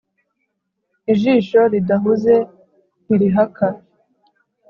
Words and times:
Ijisho 1.11 1.59
ridahuze 1.73 2.33
ntirihaka. 3.05 3.65